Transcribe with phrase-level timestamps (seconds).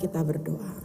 [0.00, 0.80] Kita berdoa.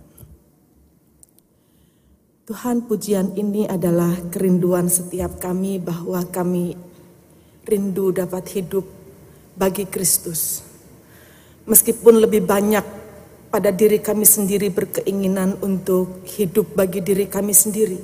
[2.46, 6.76] Tuhan, pujian ini adalah kerinduan setiap kami bahwa kami
[7.63, 8.83] rindu dapat hidup
[9.55, 10.67] bagi Kristus.
[11.63, 12.83] Meskipun lebih banyak
[13.47, 17.97] pada diri kami sendiri berkeinginan untuk hidup bagi diri kami sendiri.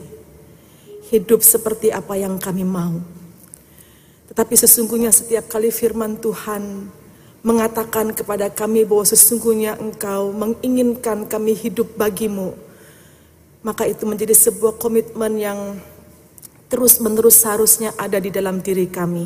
[1.11, 3.03] Hidup seperti apa yang kami mau.
[4.31, 6.87] Tetapi sesungguhnya setiap kali firman Tuhan
[7.41, 12.53] mengatakan kepada kami bahwa sesungguhnya engkau menginginkan kami hidup bagimu.
[13.65, 15.59] Maka itu menjadi sebuah komitmen yang
[16.69, 19.25] terus menerus seharusnya ada di dalam diri kami.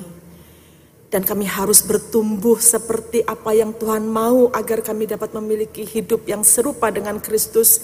[1.11, 6.43] Dan kami harus bertumbuh seperti apa yang Tuhan mau agar kami dapat memiliki hidup yang
[6.43, 7.79] serupa dengan Kristus.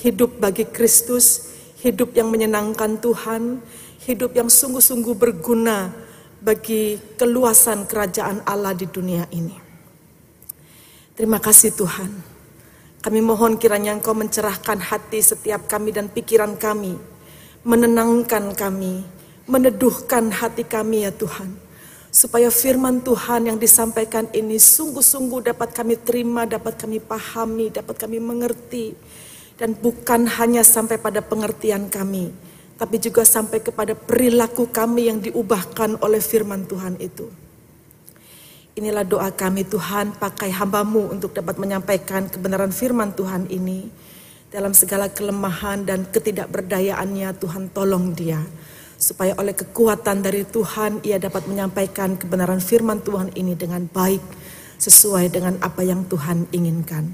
[0.00, 1.52] Hidup bagi Kristus,
[1.84, 3.60] hidup yang menyenangkan Tuhan,
[4.08, 5.92] hidup yang sungguh-sungguh berguna
[6.40, 9.69] bagi keluasan kerajaan Allah di dunia ini.
[11.20, 12.08] Terima kasih Tuhan.
[13.04, 16.96] Kami mohon kiranya Engkau mencerahkan hati setiap kami dan pikiran kami.
[17.60, 19.04] Menenangkan kami,
[19.44, 21.52] meneduhkan hati kami ya Tuhan.
[22.08, 28.16] Supaya firman Tuhan yang disampaikan ini sungguh-sungguh dapat kami terima, dapat kami pahami, dapat kami
[28.16, 28.96] mengerti.
[29.60, 32.32] Dan bukan hanya sampai pada pengertian kami,
[32.80, 37.49] tapi juga sampai kepada perilaku kami yang diubahkan oleh firman Tuhan itu.
[38.78, 43.90] Inilah doa kami Tuhan, pakai hambamu untuk dapat menyampaikan kebenaran firman Tuhan ini.
[44.46, 48.38] Dalam segala kelemahan dan ketidakberdayaannya Tuhan tolong dia.
[48.94, 54.22] Supaya oleh kekuatan dari Tuhan ia dapat menyampaikan kebenaran firman Tuhan ini dengan baik.
[54.78, 57.10] Sesuai dengan apa yang Tuhan inginkan.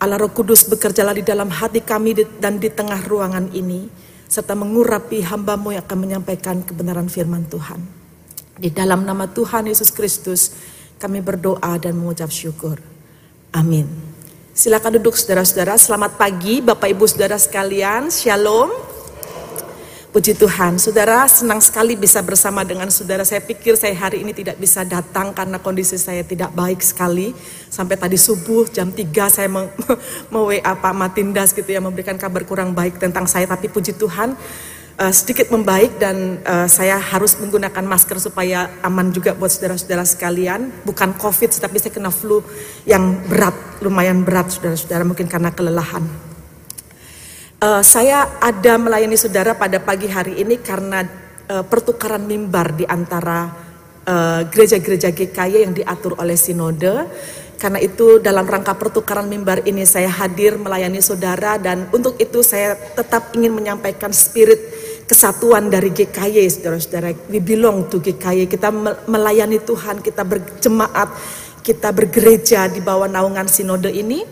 [0.00, 3.88] Allah Roh Kudus bekerjalah di dalam hati kami dan di tengah ruangan ini.
[4.28, 8.03] Serta mengurapi hambamu yang akan menyampaikan kebenaran firman Tuhan.
[8.54, 10.54] Di dalam nama Tuhan Yesus Kristus
[11.02, 12.78] kami berdoa dan mengucap syukur.
[13.50, 13.90] Amin.
[14.54, 15.74] Silakan duduk saudara-saudara.
[15.74, 18.14] Selamat pagi Bapak Ibu Saudara sekalian.
[18.14, 18.70] Shalom.
[20.14, 23.26] Puji Tuhan, saudara senang sekali bisa bersama dengan saudara.
[23.26, 27.34] Saya pikir saya hari ini tidak bisa datang karena kondisi saya tidak baik sekali.
[27.66, 29.66] Sampai tadi subuh jam 3 saya mau,
[30.30, 33.50] mau WA Pak Matindas gitu ya memberikan kabar kurang baik tentang saya.
[33.50, 34.38] Tapi puji Tuhan
[34.98, 40.70] uh, sedikit membaik dan uh, saya harus menggunakan masker supaya aman juga buat saudara-saudara sekalian.
[40.86, 42.42] Bukan COVID tapi saya kena flu
[42.86, 46.04] yang berat, lumayan berat saudara-saudara mungkin karena kelelahan.
[47.62, 51.06] Uh, saya ada melayani saudara pada pagi hari ini karena
[51.48, 53.66] uh, pertukaran mimbar di antara
[54.52, 57.08] gereja-gereja uh, GKY yang diatur oleh sinode.
[57.56, 62.76] Karena itu dalam rangka pertukaran mimbar ini saya hadir melayani saudara dan untuk itu saya
[62.76, 64.73] tetap ingin menyampaikan spirit
[65.04, 67.12] kesatuan dari GKY saudara-saudara.
[67.28, 68.48] We belong to GKY.
[68.48, 68.72] Kita
[69.08, 71.12] melayani Tuhan, kita berjemaat,
[71.60, 74.24] kita bergereja di bawah naungan sinode ini.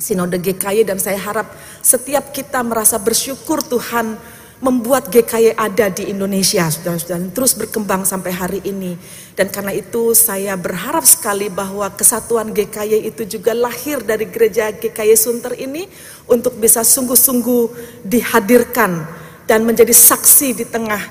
[0.00, 1.52] Sinode GKY dan saya harap
[1.84, 4.16] setiap kita merasa bersyukur Tuhan
[4.60, 8.92] membuat GKY ada di Indonesia, saudara-saudara, terus berkembang sampai hari ini.
[9.32, 15.16] Dan karena itu saya berharap sekali bahwa kesatuan GKY itu juga lahir dari gereja GKY
[15.16, 15.88] Sunter ini
[16.28, 17.72] untuk bisa sungguh-sungguh
[18.04, 19.20] dihadirkan
[19.50, 21.02] dan menjadi saksi di tengah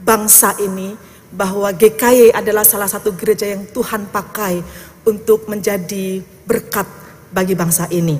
[0.00, 0.96] bangsa ini
[1.28, 4.64] bahwa GKY adalah salah satu gereja yang Tuhan pakai
[5.04, 6.88] untuk menjadi berkat
[7.28, 8.16] bagi bangsa ini.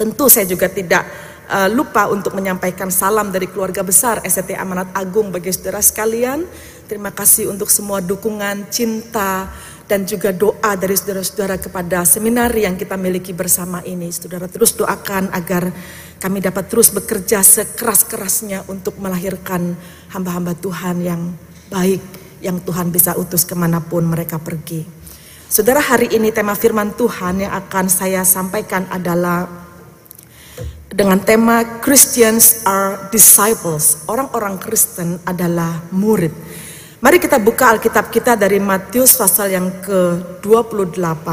[0.00, 1.04] Tentu saya juga tidak
[1.44, 6.48] uh, lupa untuk menyampaikan salam dari keluarga besar ST Amanat Agung bagi saudara sekalian.
[6.88, 9.52] Terima kasih untuk semua dukungan, cinta,
[9.90, 14.08] dan juga doa dari saudara-saudara kepada seminari yang kita miliki bersama ini.
[14.08, 15.68] Saudara terus doakan agar
[16.16, 19.76] kami dapat terus bekerja sekeras-kerasnya untuk melahirkan
[20.10, 21.22] hamba-hamba Tuhan yang
[21.68, 22.00] baik,
[22.40, 24.86] yang Tuhan bisa utus ke mana pun mereka pergi.
[25.46, 29.46] Saudara hari ini tema firman Tuhan yang akan saya sampaikan adalah
[30.90, 34.08] dengan tema Christians are disciples.
[34.08, 36.32] Orang-orang Kristen adalah murid.
[37.04, 41.28] Mari kita buka Alkitab kita dari Matius pasal yang ke-28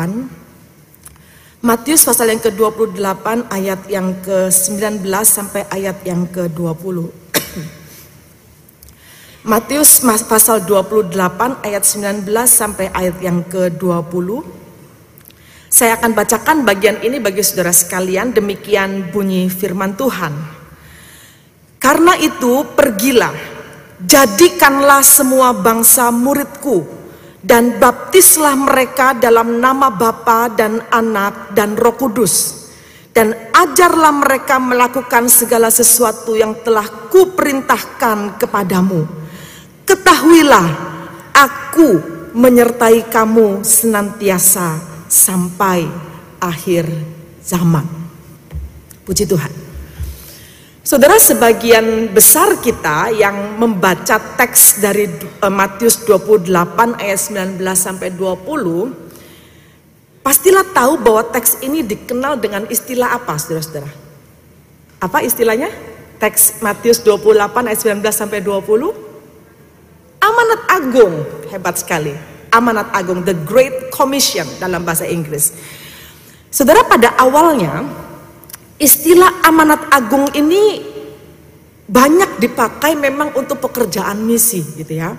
[1.64, 7.08] Matius pasal yang ke-28 ayat yang ke-19 sampai ayat yang ke-20.
[9.48, 11.16] Matius pasal 28
[11.64, 14.44] ayat 19 sampai ayat yang ke-20.
[15.72, 20.36] Saya akan bacakan bagian ini bagi saudara sekalian, demikian bunyi firman Tuhan.
[21.80, 23.32] Karena itu pergilah,
[24.04, 27.03] jadikanlah semua bangsa muridku,
[27.44, 32.64] dan baptislah mereka dalam nama Bapa dan Anak dan Roh Kudus.
[33.14, 39.06] Dan ajarlah mereka melakukan segala sesuatu yang telah kuperintahkan kepadamu.
[39.86, 40.68] Ketahuilah
[41.36, 42.02] aku
[42.34, 45.86] menyertai kamu senantiasa sampai
[46.42, 46.90] akhir
[47.46, 47.86] zaman.
[49.06, 49.63] Puji Tuhan.
[50.84, 56.52] Saudara sebagian besar kita yang membaca teks dari eh, Matius 28
[57.00, 57.20] ayat
[57.56, 58.92] 19 sampai 20
[60.20, 63.88] pastilah tahu bahwa teks ini dikenal dengan istilah apa saudara-saudara?
[65.00, 65.72] Apa istilahnya?
[66.20, 67.32] Teks Matius 28
[67.64, 71.16] ayat 19 sampai 20 Amanat agung,
[71.48, 72.12] hebat sekali.
[72.52, 75.56] Amanat agung, the Great Commission dalam bahasa Inggris.
[76.52, 78.03] Saudara pada awalnya
[78.82, 80.82] Istilah amanat agung ini
[81.84, 85.14] banyak dipakai memang untuk pekerjaan misi gitu ya.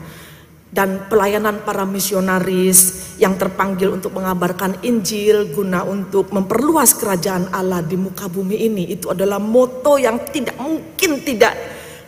[0.74, 7.94] Dan pelayanan para misionaris yang terpanggil untuk mengabarkan Injil guna untuk memperluas kerajaan Allah di
[7.94, 8.90] muka bumi ini.
[8.90, 11.54] Itu adalah moto yang tidak mungkin tidak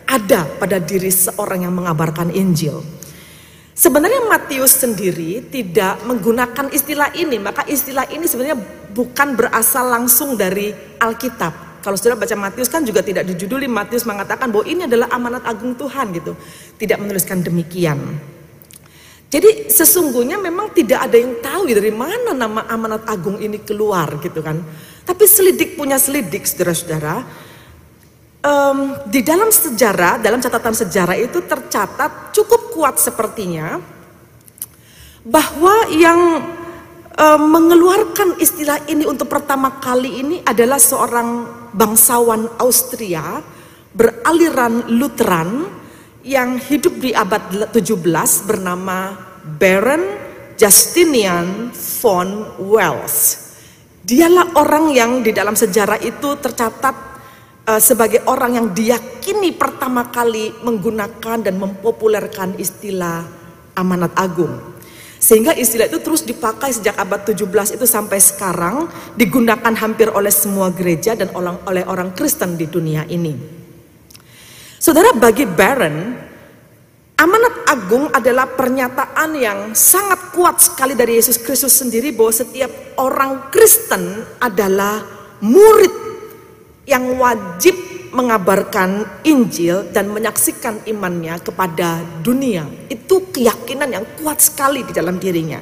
[0.03, 2.96] ada pada diri seorang yang mengabarkan Injil.
[3.77, 8.57] Sebenarnya Matius sendiri tidak menggunakan istilah ini, maka istilah ini sebenarnya
[8.97, 11.85] bukan berasal langsung dari Alkitab.
[11.85, 15.77] Kalau sudah baca Matius kan juga tidak dijuduli Matius mengatakan bahwa ini adalah amanat agung
[15.77, 16.33] Tuhan gitu.
[16.81, 18.01] Tidak menuliskan demikian.
[19.29, 24.41] Jadi sesungguhnya memang tidak ada yang tahu dari mana nama amanat agung ini keluar gitu
[24.41, 24.57] kan.
[25.05, 27.45] Tapi selidik punya selidik saudara-saudara.
[28.47, 33.83] Um, di dalam sejarah, dalam catatan sejarah itu tercatat cukup kuat sepertinya
[35.27, 36.47] bahwa yang
[37.19, 41.43] uh, mengeluarkan istilah ini untuk pertama kali ini adalah seorang
[41.75, 43.43] bangsawan Austria
[43.91, 45.67] beraliran Lutheran
[46.23, 47.83] yang hidup di abad 17
[48.47, 49.27] bernama
[49.59, 50.07] Baron
[50.55, 53.43] Justinian von Wells.
[54.07, 57.16] Dialah orang yang di dalam sejarah itu tercatat
[57.67, 63.27] uh, sebagai orang yang diyakini pertama kali menggunakan dan mempopulerkan istilah
[63.75, 64.79] amanat agung.
[65.17, 68.87] Sehingga istilah itu terus dipakai sejak abad 17 itu sampai sekarang
[69.19, 73.35] digunakan hampir oleh semua gereja dan oleh orang Kristen di dunia ini.
[74.77, 76.15] Saudara bagi Baron,
[77.17, 82.71] amanat agung adalah pernyataan yang sangat kuat sekali dari Yesus Kristus sendiri bahwa setiap
[83.01, 85.01] orang Kristen adalah
[85.43, 86.06] murid
[86.87, 87.75] yang wajib
[88.15, 92.65] mengabarkan Injil dan menyaksikan imannya kepada dunia.
[92.89, 95.61] Itu keyakinan yang kuat sekali di dalam dirinya.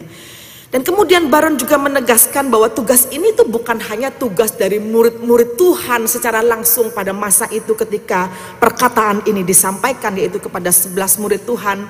[0.74, 6.10] Dan kemudian Baron juga menegaskan bahwa tugas ini itu bukan hanya tugas dari murid-murid Tuhan
[6.10, 8.26] secara langsung pada masa itu ketika
[8.58, 11.86] perkataan ini disampaikan yaitu kepada 11 murid Tuhan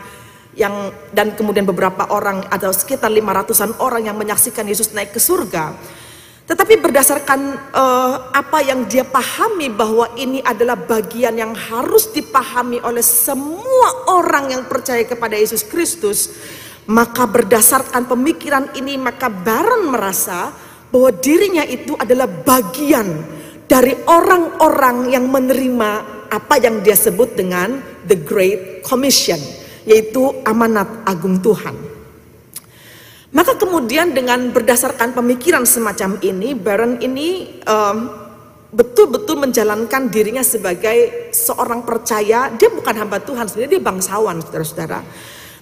[0.53, 5.73] yang dan kemudian beberapa orang atau sekitar 500-an orang yang menyaksikan Yesus naik ke surga.
[6.45, 13.01] Tetapi berdasarkan uh, apa yang dia pahami bahwa ini adalah bagian yang harus dipahami oleh
[13.01, 16.29] semua orang yang percaya kepada Yesus Kristus,
[16.85, 20.53] maka berdasarkan pemikiran ini maka Baron merasa
[20.93, 23.25] bahwa dirinya itu adalah bagian
[23.65, 25.91] dari orang-orang yang menerima
[26.29, 29.41] apa yang dia sebut dengan the Great Commission,
[29.89, 31.94] yaitu amanat agung Tuhan.
[33.35, 37.59] Maka kemudian dengan berdasarkan pemikiran semacam ini, Baron ini
[38.71, 42.55] betul-betul um, menjalankan dirinya sebagai seorang percaya.
[42.55, 45.03] Dia bukan hamba Tuhan, sebenarnya dia bangsawan, saudara-saudara.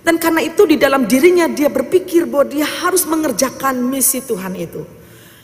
[0.04, 4.84] Dan karena itu di dalam dirinya dia berpikir bahwa dia harus mengerjakan misi Tuhan itu.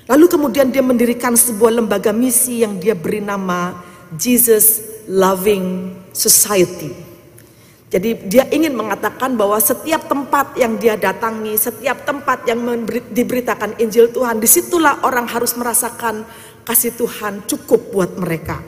[0.04, 3.72] Lalu kemudian dia mendirikan sebuah lembaga misi yang dia beri nama
[4.12, 7.07] Jesus Loving Society.
[7.88, 12.60] Jadi dia ingin mengatakan bahwa setiap tempat yang dia datangi, setiap tempat yang
[13.08, 16.28] diberitakan Injil Tuhan, di situlah orang harus merasakan
[16.68, 18.60] kasih Tuhan cukup buat mereka.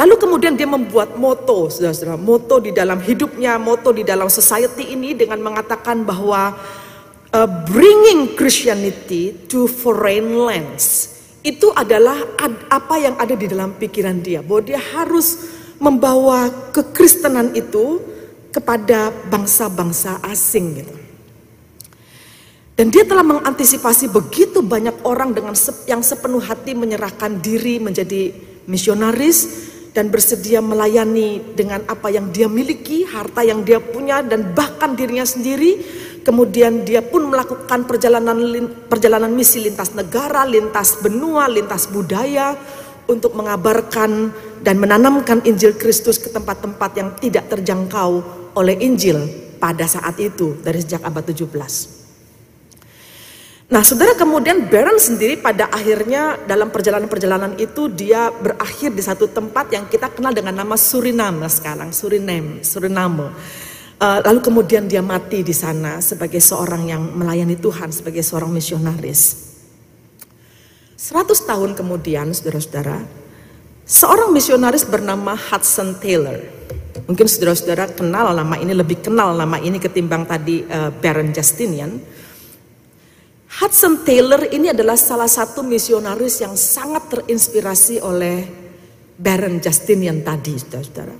[0.00, 5.12] Lalu kemudian dia membuat moto, saudara-saudara, moto di dalam hidupnya, moto di dalam society ini
[5.12, 6.56] dengan mengatakan bahwa
[7.34, 12.16] uh, bringing Christianity to foreign lands itu adalah
[12.70, 18.02] apa yang ada di dalam pikiran dia, bahwa dia harus membawa kekristenan itu
[18.50, 20.94] kepada bangsa-bangsa asing gitu.
[22.78, 25.50] Dan dia telah mengantisipasi begitu banyak orang dengan
[25.90, 28.30] yang sepenuh hati menyerahkan diri menjadi
[28.70, 34.94] misionaris dan bersedia melayani dengan apa yang dia miliki, harta yang dia punya dan bahkan
[34.94, 35.82] dirinya sendiri.
[36.22, 38.38] Kemudian dia pun melakukan perjalanan
[38.86, 42.54] perjalanan misi lintas negara, lintas benua, lintas budaya
[43.10, 44.30] untuk mengabarkan
[44.62, 48.22] dan menanamkan Injil Kristus ke tempat-tempat yang tidak terjangkau
[48.58, 51.98] oleh Injil pada saat itu dari sejak abad 17.
[53.68, 59.68] Nah, saudara kemudian Baron sendiri pada akhirnya dalam perjalanan-perjalanan itu dia berakhir di satu tempat
[59.68, 63.28] yang kita kenal dengan nama Suriname sekarang, Suriname, Suriname.
[63.98, 69.52] Uh, lalu kemudian dia mati di sana sebagai seorang yang melayani Tuhan, sebagai seorang misionaris.
[70.96, 73.04] 100 tahun kemudian, saudara-saudara,
[73.88, 76.36] seorang misionaris bernama Hudson Taylor.
[77.08, 81.96] Mungkin saudara-saudara kenal nama ini, lebih kenal nama ini ketimbang tadi uh, Baron Justinian.
[83.48, 88.44] Hudson Taylor ini adalah salah satu misionaris yang sangat terinspirasi oleh
[89.16, 91.16] Baron Justinian tadi, saudara-saudara.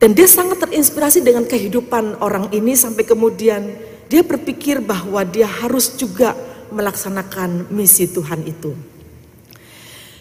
[0.00, 3.68] Dan dia sangat terinspirasi dengan kehidupan orang ini sampai kemudian
[4.08, 6.32] dia berpikir bahwa dia harus juga
[6.72, 8.95] melaksanakan misi Tuhan itu.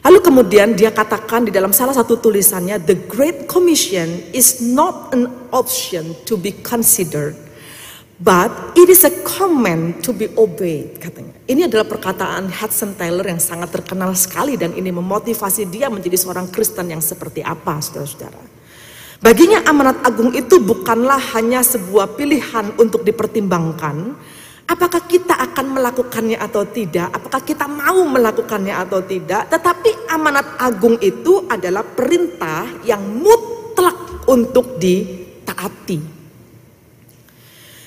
[0.06, 5.26] Lalu kemudian dia katakan di dalam salah satu tulisannya, the Great Commission is not an
[5.50, 7.34] option to be considered,
[8.22, 11.34] but it is a command to be obeyed, katanya.
[11.50, 16.54] Ini adalah perkataan Hudson Taylor yang sangat terkenal sekali dan ini memotivasi dia menjadi seorang
[16.54, 18.46] Kristen yang seperti apa, saudara-saudara.
[19.26, 24.14] Baginya amanat agung itu bukanlah hanya sebuah pilihan untuk dipertimbangkan,
[24.66, 27.14] Apakah kita akan melakukannya atau tidak?
[27.14, 29.46] Apakah kita mau melakukannya atau tidak?
[29.54, 36.18] Tetapi amanat agung itu adalah perintah yang mutlak untuk ditaati.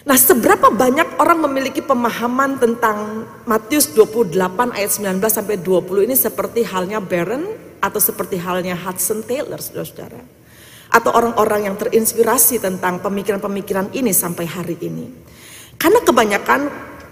[0.09, 6.65] Nah, seberapa banyak orang memiliki pemahaman tentang Matius 28 ayat 19 sampai 20 ini seperti
[6.65, 7.45] halnya Baron
[7.83, 10.23] atau seperti halnya Hudson Taylor, saudara-saudara.
[10.89, 15.13] Atau orang-orang yang terinspirasi tentang pemikiran-pemikiran ini sampai hari ini.
[15.79, 16.61] Karena kebanyakan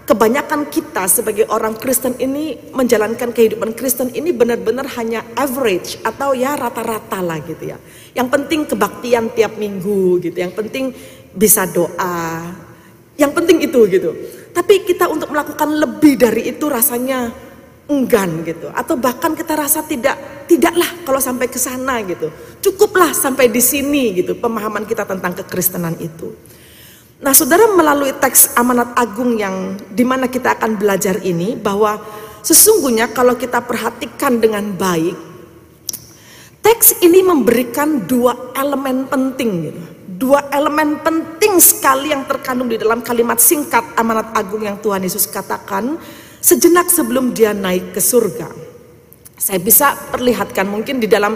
[0.07, 6.55] kebanyakan kita sebagai orang Kristen ini menjalankan kehidupan Kristen ini benar-benar hanya average atau ya
[6.55, 7.77] rata-rata lah gitu ya.
[8.15, 10.95] Yang penting kebaktian tiap minggu gitu, yang penting
[11.35, 12.43] bisa doa.
[13.19, 14.11] Yang penting itu gitu.
[14.55, 17.29] Tapi kita untuk melakukan lebih dari itu rasanya
[17.87, 22.31] enggan gitu atau bahkan kita rasa tidak tidaklah kalau sampai ke sana gitu.
[22.63, 26.31] Cukuplah sampai di sini gitu pemahaman kita tentang kekristenan itu.
[27.17, 31.97] Nah, saudara melalui teks amanat agung yang di mana kita akan belajar ini bahwa
[32.45, 35.17] sesungguhnya kalau kita perhatikan dengan baik,
[36.61, 39.81] teks ini memberikan dua elemen penting, gitu.
[40.29, 45.25] dua elemen penting sekali yang terkandung di dalam kalimat singkat amanat agung yang Tuhan Yesus
[45.25, 45.97] katakan
[46.37, 48.45] sejenak sebelum Dia naik ke surga.
[49.41, 51.33] Saya bisa perlihatkan mungkin di dalam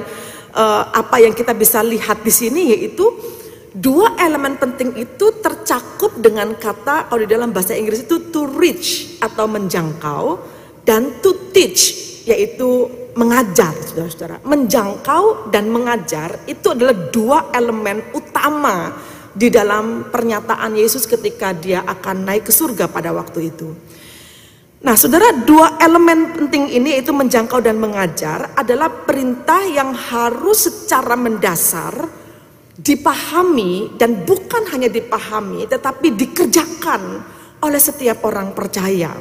[0.53, 3.40] uh, apa yang kita bisa lihat di sini yaitu
[3.71, 9.15] Dua elemen penting itu tercakup dengan kata kalau di dalam bahasa Inggris itu to reach
[9.23, 10.43] atau menjangkau
[10.83, 11.95] dan to teach
[12.27, 14.43] yaitu mengajar saudara-saudara.
[14.43, 18.91] Menjangkau dan mengajar itu adalah dua elemen utama
[19.31, 23.71] di dalam pernyataan Yesus ketika dia akan naik ke surga pada waktu itu.
[24.83, 31.15] Nah, saudara, dua elemen penting ini yaitu menjangkau dan mengajar adalah perintah yang harus secara
[31.15, 32.19] mendasar
[32.81, 37.01] dipahami dan bukan hanya dipahami tetapi dikerjakan
[37.61, 39.13] oleh setiap orang percaya.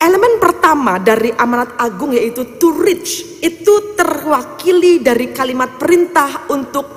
[0.00, 6.88] Elemen pertama dari amanat agung yaitu to reach itu terwakili dari kalimat perintah untuk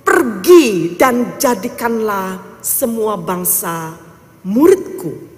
[0.00, 3.92] pergi dan jadikanlah semua bangsa
[4.48, 5.36] muridku.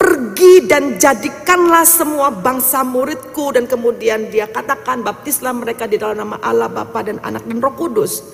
[0.00, 6.40] Pergi dan jadikanlah semua bangsa muridku dan kemudian dia katakan baptislah mereka di dalam nama
[6.40, 8.24] Allah Bapa dan Anak dan Roh Kudus.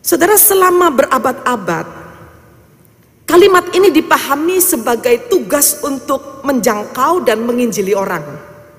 [0.00, 1.86] Saudara selama berabad-abad
[3.28, 8.26] kalimat ini dipahami sebagai tugas untuk menjangkau dan menginjili orang,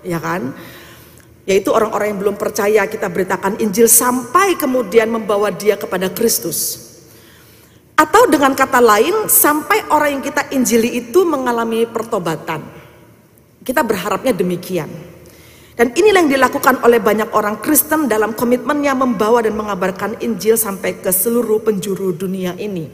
[0.03, 0.51] ya kan?
[1.47, 6.89] Yaitu orang-orang yang belum percaya kita beritakan Injil sampai kemudian membawa dia kepada Kristus.
[7.95, 12.65] Atau dengan kata lain sampai orang yang kita injili itu mengalami pertobatan.
[13.61, 15.10] Kita berharapnya demikian.
[15.81, 21.01] Dan inilah yang dilakukan oleh banyak orang Kristen dalam komitmennya membawa dan mengabarkan Injil sampai
[21.01, 22.85] ke seluruh penjuru dunia ini.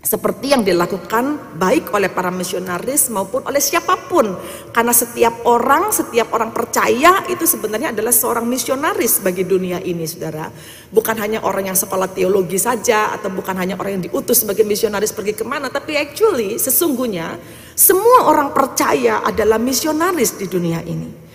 [0.00, 4.32] Seperti yang dilakukan baik oleh para misionaris maupun oleh siapa pun.
[4.72, 10.48] Karena setiap orang, setiap orang percaya itu sebenarnya adalah seorang misionaris bagi dunia ini saudara.
[10.88, 15.12] Bukan hanya orang yang sekolah teologi saja atau bukan hanya orang yang diutus sebagai misionaris
[15.12, 15.68] pergi ke mana.
[15.68, 17.36] Tapi actually sesungguhnya
[17.76, 21.25] semua orang percaya adalah misionaris di dunia ini.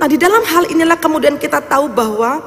[0.00, 2.40] Nah di dalam hal inilah kemudian kita tahu bahwa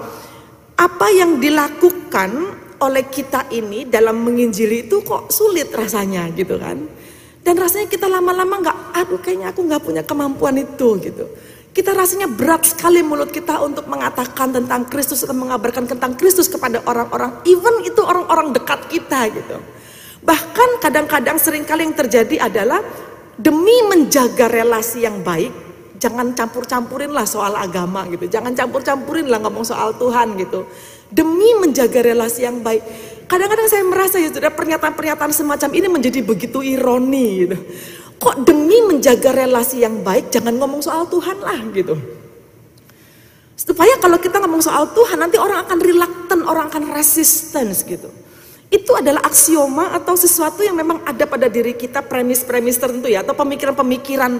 [0.74, 6.82] apa yang dilakukan oleh kita ini dalam menginjili itu kok sulit rasanya gitu kan.
[7.44, 11.30] Dan rasanya kita lama-lama nggak, aduh kayaknya aku nggak punya kemampuan itu gitu.
[11.74, 16.82] Kita rasanya berat sekali mulut kita untuk mengatakan tentang Kristus atau mengabarkan tentang Kristus kepada
[16.86, 19.58] orang-orang, even itu orang-orang dekat kita gitu.
[20.24, 22.80] Bahkan kadang-kadang sering kali yang terjadi adalah
[23.36, 25.52] demi menjaga relasi yang baik,
[26.04, 28.28] jangan campur-campurin lah soal agama gitu.
[28.28, 30.68] Jangan campur-campurin lah ngomong soal Tuhan gitu.
[31.08, 32.84] Demi menjaga relasi yang baik.
[33.32, 37.58] Kadang-kadang saya merasa ya sudah pernyataan-pernyataan semacam ini menjadi begitu ironi gitu.
[38.24, 41.96] kok demi menjaga relasi yang baik jangan ngomong soal Tuhan lah gitu.
[43.60, 48.08] Supaya kalau kita ngomong soal Tuhan nanti orang akan reluctant, orang akan resistance gitu.
[48.72, 53.36] Itu adalah aksioma atau sesuatu yang memang ada pada diri kita premis-premis tertentu ya atau
[53.36, 54.40] pemikiran-pemikiran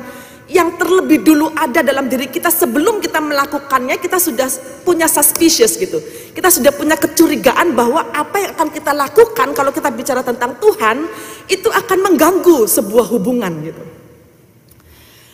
[0.52, 4.48] yang terlebih dulu ada dalam diri kita sebelum kita melakukannya kita sudah
[4.84, 6.04] punya suspicious gitu.
[6.36, 11.08] Kita sudah punya kecurigaan bahwa apa yang akan kita lakukan kalau kita bicara tentang Tuhan
[11.48, 13.84] itu akan mengganggu sebuah hubungan gitu.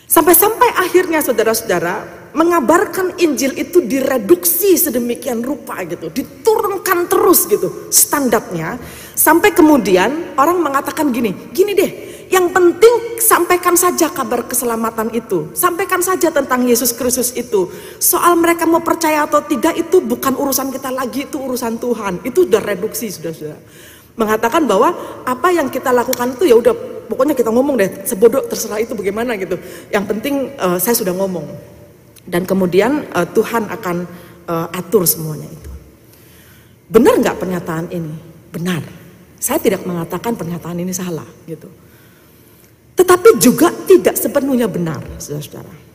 [0.10, 8.82] Sampai-sampai akhirnya saudara-saudara mengabarkan Injil itu direduksi sedemikian rupa gitu, diturunkan terus gitu standarnya
[9.14, 15.98] sampai kemudian orang mengatakan gini, gini deh, yang penting sampaikan saja kabar keselamatan itu, sampaikan
[15.98, 17.74] saja tentang Yesus Kristus itu.
[17.98, 22.22] Soal mereka mau percaya atau tidak itu bukan urusan kita lagi, itu urusan Tuhan.
[22.22, 23.58] Itu sudah reduksi sudah sudah.
[24.14, 24.94] Mengatakan bahwa
[25.26, 26.74] apa yang kita lakukan itu ya udah
[27.10, 29.58] pokoknya kita ngomong deh sebodoh terserah itu bagaimana gitu.
[29.90, 31.50] Yang penting uh, saya sudah ngomong.
[32.30, 34.06] Dan kemudian uh, Tuhan akan
[34.46, 35.72] uh, atur semuanya itu.
[36.94, 38.14] Benar nggak pernyataan ini?
[38.54, 38.86] Benar.
[39.42, 41.89] Saya tidak mengatakan pernyataan ini salah gitu
[43.00, 45.88] tetapi juga tidak sepenuhnya benar saudara-saudara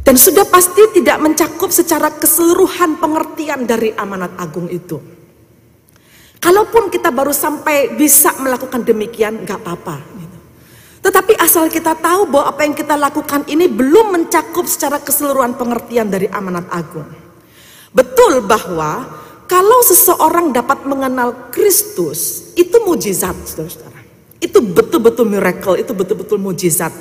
[0.00, 5.16] dan sudah pasti tidak mencakup secara keseluruhan pengertian dari amanat agung itu
[6.46, 9.98] Kalaupun kita baru sampai bisa melakukan demikian, nggak apa-apa.
[9.98, 10.38] Gitu.
[11.02, 16.06] Tetapi asal kita tahu bahwa apa yang kita lakukan ini belum mencakup secara keseluruhan pengertian
[16.06, 17.08] dari amanat agung.
[17.90, 19.10] Betul bahwa
[19.50, 23.95] kalau seseorang dapat mengenal Kristus, itu mujizat, saudara-saudara.
[24.38, 26.92] Itu betul-betul miracle, itu betul-betul mujizat.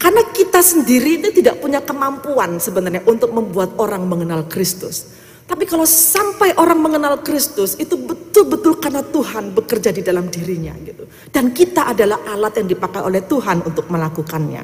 [0.00, 5.12] Karena kita sendiri itu tidak punya kemampuan sebenarnya untuk membuat orang mengenal Kristus.
[5.44, 11.04] Tapi kalau sampai orang mengenal Kristus itu betul-betul karena Tuhan bekerja di dalam dirinya gitu.
[11.28, 14.62] Dan kita adalah alat yang dipakai oleh Tuhan untuk melakukannya.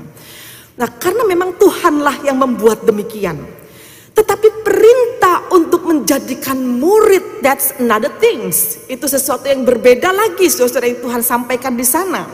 [0.78, 3.34] Nah, karena memang Tuhanlah yang membuat demikian.
[4.16, 8.82] Tetapi perintah untuk menjadikan murid that's another things.
[8.90, 12.26] Itu sesuatu yang berbeda lagi Saudara yang Tuhan sampaikan di sana.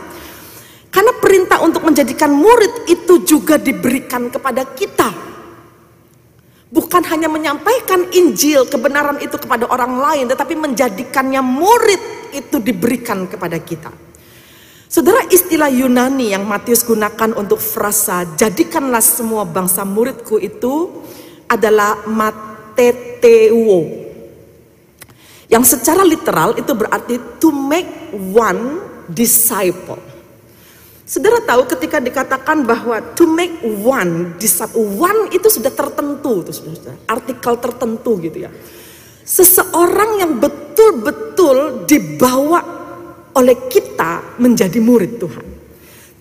[0.89, 5.33] Karena perintah untuk menjadikan murid itu juga diberikan kepada kita
[6.73, 13.61] bukan hanya menyampaikan Injil kebenaran itu kepada orang lain, tetapi menjadikannya murid itu diberikan kepada
[13.61, 13.93] kita.
[14.89, 21.01] Saudara istilah Yunani yang Matius gunakan untuk frasa jadikanlah semua bangsa muridku itu
[21.49, 22.05] adalah
[22.73, 24.01] mateteo.
[25.45, 30.01] Yang secara literal itu berarti to make one disciple.
[31.05, 34.33] Saudara tahu ketika dikatakan bahwa to make one,
[34.97, 36.41] one itu sudah tertentu,
[37.05, 38.51] artikel tertentu gitu ya.
[39.21, 42.59] Seseorang yang betul-betul dibawa
[43.37, 45.45] oleh kita menjadi murid Tuhan.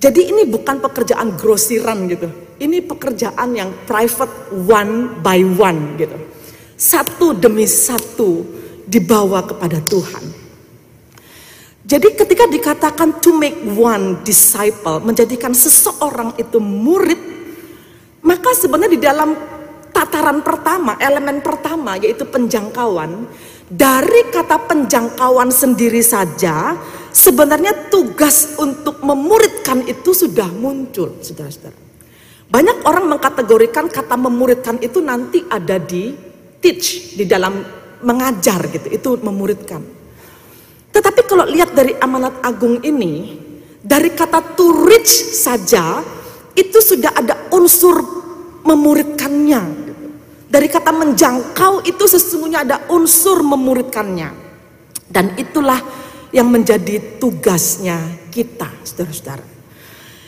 [0.02, 2.28] Jadi ini bukan pekerjaan grosiran gitu.
[2.58, 6.31] Ini pekerjaan yang private one by one gitu.
[6.82, 8.42] Satu demi satu
[8.90, 10.24] dibawa kepada Tuhan.
[11.86, 17.22] Jadi ketika dikatakan to make one disciple, menjadikan seseorang itu murid,
[18.26, 19.30] maka sebenarnya di dalam
[19.94, 23.30] tataran pertama, elemen pertama yaitu penjangkauan,
[23.70, 26.74] dari kata penjangkauan sendiri saja,
[27.14, 31.78] sebenarnya tugas untuk memuridkan itu sudah muncul, saudara-saudara.
[32.50, 36.31] Banyak orang mengkategorikan kata memuridkan itu nanti ada di
[36.62, 37.60] teach, di dalam
[38.06, 39.82] mengajar gitu, itu memuridkan.
[40.94, 43.36] Tetapi kalau lihat dari amanat agung ini,
[43.82, 46.00] dari kata to reach saja,
[46.54, 47.98] itu sudah ada unsur
[48.62, 49.82] memuridkannya.
[50.52, 54.30] Dari kata menjangkau itu sesungguhnya ada unsur memuridkannya.
[55.08, 55.80] Dan itulah
[56.32, 59.51] yang menjadi tugasnya kita, saudara-saudara.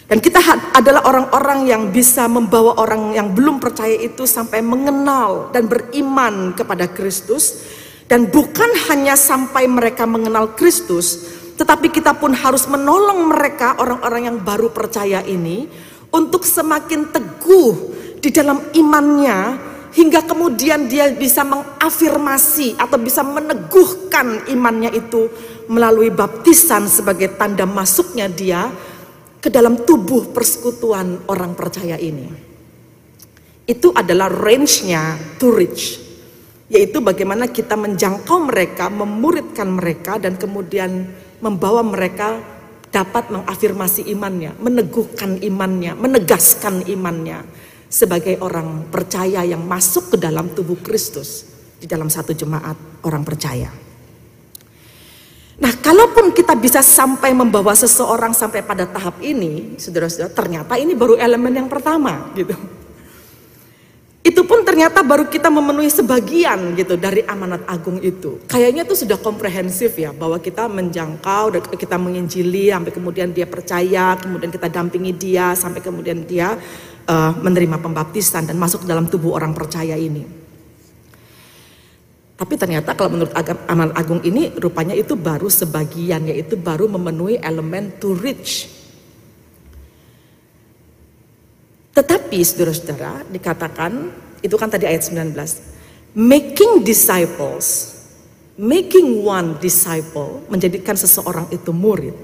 [0.05, 0.37] Dan kita
[0.77, 6.93] adalah orang-orang yang bisa membawa orang yang belum percaya itu sampai mengenal dan beriman kepada
[6.93, 7.65] Kristus.
[8.05, 11.25] Dan bukan hanya sampai mereka mengenal Kristus,
[11.57, 15.65] tetapi kita pun harus menolong mereka orang-orang yang baru percaya ini
[16.13, 17.73] untuk semakin teguh
[18.21, 25.31] di dalam imannya hingga kemudian dia bisa mengafirmasi atau bisa meneguhkan imannya itu
[25.71, 28.69] melalui baptisan sebagai tanda masuknya dia
[29.45, 32.33] ke dalam tubuh persekutuan orang percaya ini.
[33.69, 36.01] Itu adalah range-nya to reach
[36.73, 41.13] yaitu bagaimana kita menjangkau mereka, memuridkan mereka dan kemudian
[41.45, 42.41] membawa mereka
[42.89, 47.45] dapat mengafirmasi imannya, meneguhkan imannya, menegaskan imannya
[47.93, 51.45] sebagai orang percaya yang masuk ke dalam tubuh Kristus
[51.77, 53.84] di dalam satu jemaat orang percaya.
[55.55, 61.15] Nah, kalaupun kita bisa sampai membawa seseorang sampai pada tahap ini, saudara-saudara, ternyata ini baru
[61.15, 62.59] elemen yang pertama, gitu.
[64.25, 68.41] Itu pun ternyata baru kita memenuhi sebagian gitu dari amanat agung itu.
[68.49, 74.49] Kayaknya itu sudah komprehensif ya bahwa kita menjangkau kita menginjili sampai kemudian dia percaya, kemudian
[74.49, 76.57] kita dampingi dia sampai kemudian dia
[77.05, 80.44] uh, menerima pembaptisan dan masuk dalam tubuh orang percaya ini.
[82.35, 83.31] Tapi ternyata kalau menurut
[83.71, 88.67] amanat agung ini rupanya itu baru sebagian yaitu baru memenuhi elemen to reach
[91.95, 94.11] Tetapi saudara-saudara dikatakan,
[94.43, 95.31] itu kan tadi ayat 19.
[96.19, 97.95] Making disciples,
[98.59, 102.19] making one disciple, menjadikan seseorang itu murid.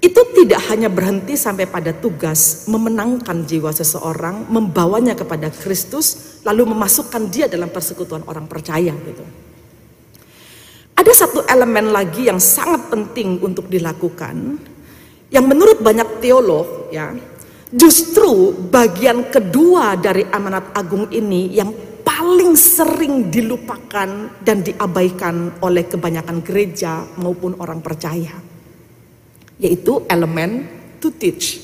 [0.00, 7.28] Itu tidak hanya berhenti sampai pada tugas memenangkan jiwa seseorang, membawanya kepada Kristus, lalu memasukkan
[7.28, 9.24] dia dalam persekutuan orang percaya gitu.
[10.96, 14.56] Ada satu elemen lagi yang sangat penting untuk dilakukan,
[15.28, 17.12] yang menurut banyak teolog ya,
[17.70, 21.70] Justru bagian kedua dari amanat agung ini yang
[22.02, 28.49] paling sering dilupakan dan diabaikan oleh kebanyakan gereja maupun orang percaya.
[29.60, 30.64] Yaitu elemen
[30.98, 31.60] to teach.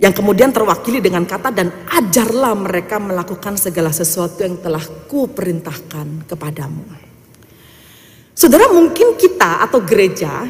[0.00, 6.26] Yang kemudian terwakili dengan kata dan ajarlah mereka melakukan segala sesuatu yang telah ku perintahkan
[6.26, 6.82] kepadamu.
[8.34, 10.42] Saudara mungkin kita atau gereja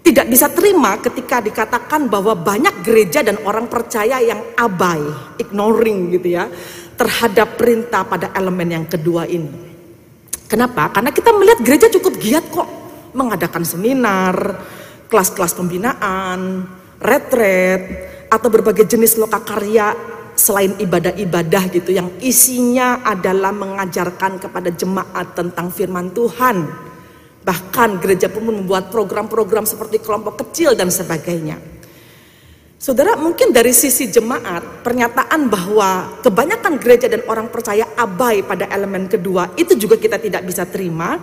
[0.00, 5.04] tidak bisa terima ketika dikatakan bahwa banyak gereja dan orang percaya yang abai,
[5.36, 6.48] ignoring gitu ya,
[6.96, 9.68] terhadap perintah pada elemen yang kedua ini.
[10.48, 10.88] Kenapa?
[10.88, 12.64] Karena kita melihat gereja cukup giat kok
[13.12, 14.34] mengadakan seminar,
[15.08, 16.68] kelas-kelas pembinaan,
[17.00, 17.82] retret,
[18.28, 19.96] atau berbagai jenis lokakarya
[20.38, 26.88] selain ibadah-ibadah gitu yang isinya adalah mengajarkan kepada jemaat tentang firman Tuhan
[27.48, 31.56] Bahkan gereja pun membuat program-program seperti kelompok kecil dan sebagainya.
[32.76, 39.08] Saudara, mungkin dari sisi jemaat, pernyataan bahwa kebanyakan gereja dan orang percaya abai pada elemen
[39.08, 41.18] kedua itu juga kita tidak bisa terima,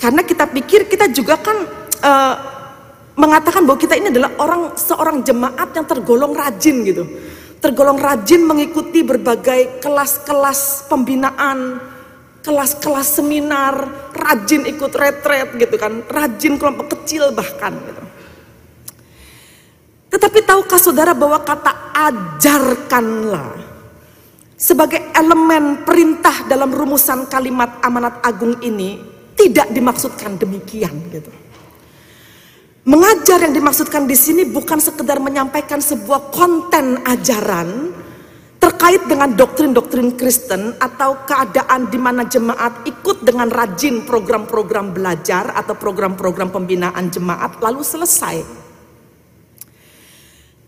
[0.00, 1.58] karena kita pikir kita juga kan
[2.02, 2.34] uh,
[3.18, 7.02] mengatakan bahwa kita ini adalah orang seorang jemaat yang tergolong rajin gitu,
[7.58, 11.82] tergolong rajin mengikuti berbagai kelas-kelas pembinaan,
[12.46, 13.74] kelas-kelas seminar,
[14.14, 18.02] rajin ikut retret gitu kan, rajin kelompok kecil bahkan gitu.
[20.08, 23.50] Tetapi tahukah saudara bahwa kata ajarkanlah
[24.54, 29.02] sebagai elemen perintah dalam rumusan kalimat amanat agung ini
[29.34, 31.47] tidak dimaksudkan demikian gitu.
[32.88, 37.92] Mengajar yang dimaksudkan di sini bukan sekedar menyampaikan sebuah konten ajaran,
[38.56, 45.76] terkait dengan doktrin-doktrin Kristen atau keadaan di mana jemaat ikut dengan rajin program-program belajar atau
[45.76, 48.40] program-program pembinaan jemaat lalu selesai.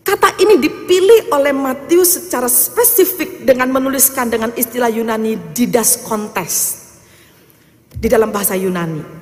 [0.04, 6.84] Kata ini dipilih oleh Matius secara spesifik dengan menuliskan dengan istilah Yunani didas kontes
[7.96, 9.19] di dalam bahasa Yunani.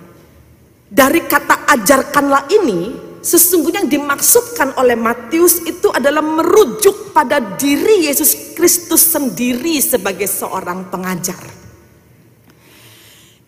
[0.88, 8.54] Dari kata ajarkanlah ini Sesungguhnya yang dimaksudkan oleh Matius itu adalah merujuk pada diri Yesus
[8.54, 11.42] Kristus sendiri sebagai seorang pengajar.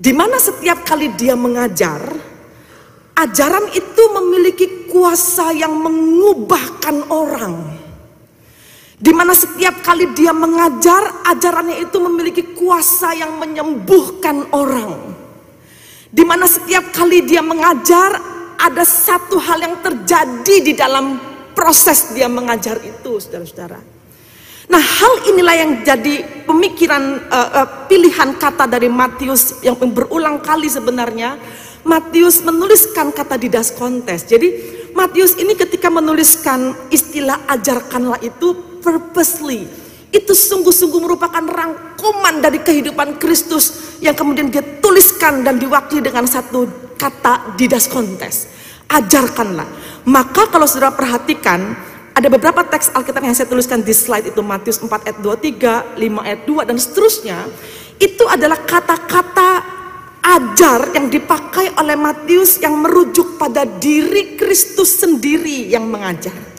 [0.01, 2.03] Di mana setiap kali dia mengajar,
[3.15, 7.57] ajaran itu memiliki kuasa yang mengubahkan orang.
[9.01, 15.20] Di mana setiap kali dia mengajar, ajarannya itu memiliki kuasa yang menyembuhkan orang.
[16.11, 18.19] Di mana setiap kali dia mengajar,
[18.59, 21.17] ada satu hal yang terjadi di dalam
[21.55, 23.79] proses dia mengajar itu, saudara-saudara.
[24.71, 30.71] Nah, hal inilah yang jadi pemikiran uh, uh, pilihan kata dari Matius yang berulang kali
[30.71, 31.39] sebenarnya.
[31.83, 34.29] Matius menuliskan kata di das kontes.
[34.29, 39.67] Jadi Matius ini ketika menuliskan istilah ajarkanlah itu purposely
[40.11, 46.67] itu sungguh-sungguh merupakan rangkuman dari kehidupan Kristus yang kemudian dia tuliskan dan diwakili dengan satu
[46.99, 48.51] kata di das kontes.
[48.91, 49.71] Ajarkanlah.
[50.11, 51.79] Maka kalau saudara perhatikan,
[52.11, 56.27] ada beberapa teks Alkitab yang saya tuliskan di slide itu Matius 4 ayat 23, 5
[56.27, 57.39] ayat 2 dan seterusnya.
[58.03, 59.51] Itu adalah kata-kata
[60.21, 66.50] ajar yang dipakai oleh Matius yang merujuk pada diri Kristus sendiri yang mengajar.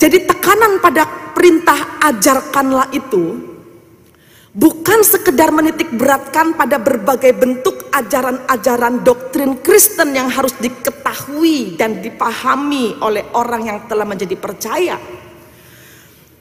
[0.00, 1.04] Jadi tekanan pada
[1.36, 3.50] perintah ajarkanlah itu
[4.50, 12.98] Bukan sekedar menitik beratkan pada berbagai bentuk ajaran-ajaran doktrin Kristen yang harus diketahui dan dipahami
[12.98, 14.98] oleh orang yang telah menjadi percaya.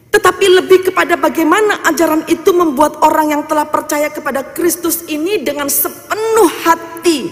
[0.09, 5.69] Tetapi lebih kepada bagaimana ajaran itu membuat orang yang telah percaya kepada Kristus ini dengan
[5.69, 7.29] sepenuh hati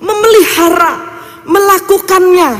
[0.00, 2.50] memelihara, melakukannya.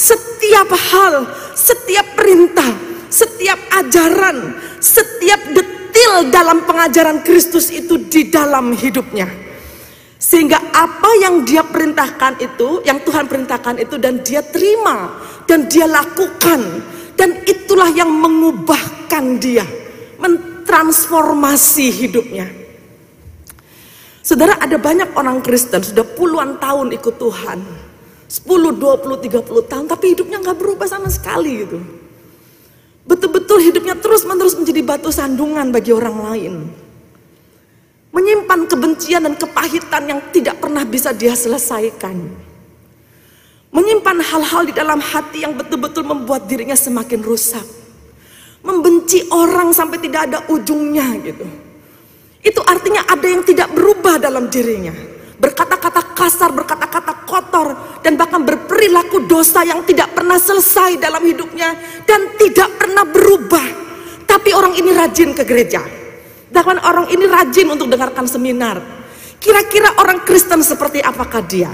[0.00, 2.72] Setiap hal, setiap perintah,
[3.12, 9.28] setiap ajaran, setiap detil dalam pengajaran Kristus itu di dalam hidupnya.
[10.16, 15.84] Sehingga apa yang dia perintahkan itu, yang Tuhan perintahkan itu dan dia terima dan dia
[15.84, 16.80] lakukan
[17.12, 19.68] dan itulah yang mengubahkan dia,
[20.16, 22.48] mentransformasi hidupnya.
[24.24, 27.79] Saudara ada banyak orang Kristen sudah puluhan tahun ikut Tuhan.
[28.30, 31.82] 10, 20, 30 tahun tapi hidupnya nggak berubah sama sekali gitu.
[33.02, 36.54] Betul-betul hidupnya terus-menerus menjadi batu sandungan bagi orang lain.
[38.14, 42.14] Menyimpan kebencian dan kepahitan yang tidak pernah bisa dia selesaikan.
[43.74, 47.66] Menyimpan hal-hal di dalam hati yang betul-betul membuat dirinya semakin rusak.
[48.62, 51.46] Membenci orang sampai tidak ada ujungnya gitu.
[52.46, 54.94] Itu artinya ada yang tidak berubah dalam dirinya.
[55.40, 57.68] Berkata-kata kasar, berkata-kata kotor,
[58.04, 61.72] dan bahkan berperilaku dosa yang tidak pernah selesai dalam hidupnya
[62.04, 63.66] dan tidak pernah berubah.
[64.28, 65.80] Tapi orang ini rajin ke gereja.
[66.52, 68.76] Bahkan orang ini rajin untuk dengarkan seminar.
[69.40, 71.72] Kira-kira orang Kristen seperti apakah dia?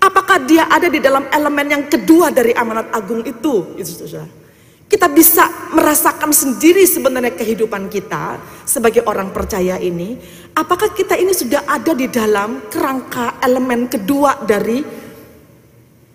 [0.00, 3.76] Apakah dia ada di dalam elemen yang kedua dari amanat agung itu?
[3.76, 4.45] Itu saudara.
[4.86, 10.14] Kita bisa merasakan sendiri sebenarnya kehidupan kita sebagai orang percaya ini.
[10.54, 14.78] Apakah kita ini sudah ada di dalam kerangka elemen kedua dari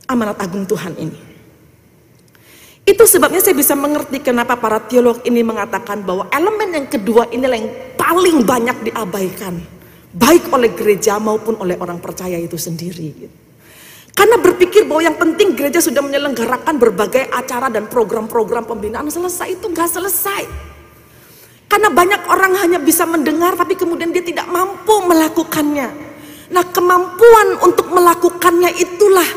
[0.08, 1.20] amanat agung Tuhan ini?
[2.88, 7.58] Itu sebabnya saya bisa mengerti kenapa para teolog ini mengatakan bahwa elemen yang kedua inilah
[7.60, 9.60] yang paling banyak diabaikan.
[10.16, 13.08] Baik oleh gereja maupun oleh orang percaya itu sendiri.
[13.16, 13.41] Gitu.
[14.12, 19.66] Karena berpikir bahwa yang penting gereja sudah menyelenggarakan berbagai acara dan program-program pembinaan selesai itu
[19.72, 20.44] nggak selesai.
[21.72, 25.88] Karena banyak orang hanya bisa mendengar tapi kemudian dia tidak mampu melakukannya.
[26.52, 29.30] Nah kemampuan untuk melakukannya itulah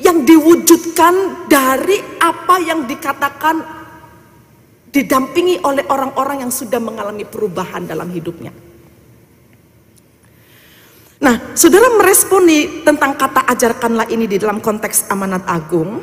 [0.00, 3.60] yang diwujudkan dari apa yang dikatakan
[4.88, 8.69] didampingi oleh orang-orang yang sudah mengalami perubahan dalam hidupnya.
[11.20, 16.00] Nah, saudara meresponi tentang kata ajarkanlah ini di dalam konteks amanat agung,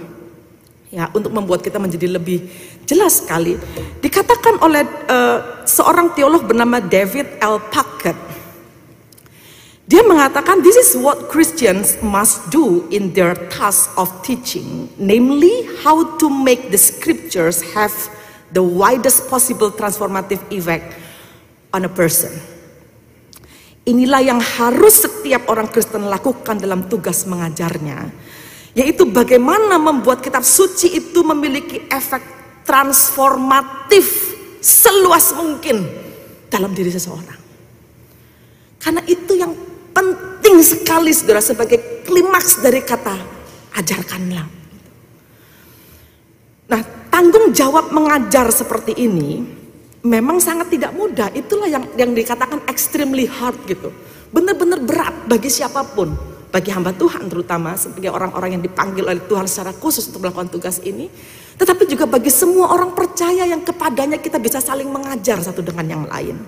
[0.93, 2.45] ya untuk membuat kita menjadi lebih
[2.85, 3.57] jelas sekali.
[3.97, 7.57] Dikatakan oleh uh, seorang teolog bernama David L.
[7.73, 8.13] Puckett.
[9.87, 16.13] Dia mengatakan this is what Christians must do in their task of teaching, namely how
[16.21, 17.95] to make the scriptures have
[18.53, 20.93] the widest possible transformative effect
[21.73, 22.56] on a person.
[23.87, 28.11] Inilah yang harus setiap orang Kristen lakukan dalam tugas mengajarnya.
[28.75, 32.19] Yaitu bagaimana membuat kitab suci itu memiliki efek
[32.67, 35.87] transformatif seluas mungkin
[36.51, 37.39] dalam diri seseorang.
[38.77, 39.55] Karena itu yang
[39.95, 43.15] penting sekali saudara sebagai klimaks dari kata
[43.79, 44.47] ajarkanlah.
[46.67, 49.56] Nah tanggung jawab mengajar seperti ini
[50.07, 51.27] memang sangat tidak mudah.
[51.35, 53.91] Itulah yang yang dikatakan extremely hard gitu.
[54.31, 56.15] Benar-benar berat bagi siapa pun,
[56.51, 60.79] bagi hamba Tuhan terutama sebagai orang-orang yang dipanggil oleh Tuhan secara khusus untuk melakukan tugas
[60.83, 61.11] ini,
[61.59, 66.03] tetapi juga bagi semua orang percaya yang kepadanya kita bisa saling mengajar satu dengan yang
[66.07, 66.39] lain.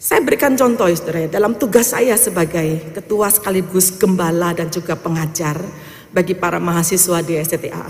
[0.00, 5.60] Saya berikan contoh saudara dalam tugas saya sebagai ketua sekaligus gembala dan juga pengajar
[6.08, 7.84] bagi para mahasiswa di STTA.